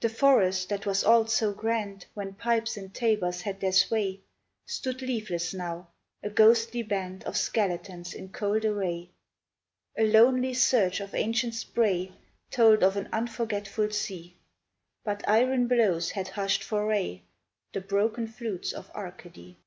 The 0.00 0.08
forest 0.08 0.70
that 0.70 0.86
was 0.86 1.04
all 1.04 1.26
so 1.26 1.52
grand 1.52 2.06
When 2.14 2.32
pipes 2.32 2.78
and 2.78 2.94
tabors 2.94 3.42
had 3.42 3.60
their 3.60 3.72
sway 3.74 4.22
Stood 4.64 5.02
leafless 5.02 5.52
now, 5.52 5.88
a 6.22 6.30
ghostly 6.30 6.82
band 6.82 7.24
Of 7.24 7.36
skeletons 7.36 8.14
in 8.14 8.30
cold 8.30 8.64
array. 8.64 9.10
A 9.98 10.04
lonely 10.10 10.54
surge 10.54 11.00
of 11.00 11.14
ancient 11.14 11.54
spray 11.54 12.12
Told 12.50 12.82
of 12.82 12.96
an 12.96 13.10
unforgetful 13.12 13.90
sea, 13.92 14.38
But 15.04 15.22
iron 15.28 15.66
blows 15.68 16.12
had 16.12 16.28
hushed 16.28 16.64
for 16.64 16.90
aye 16.90 17.20
The 17.74 17.82
broken 17.82 18.28
flutes 18.28 18.72
of 18.72 18.90
Arcady. 18.92 19.58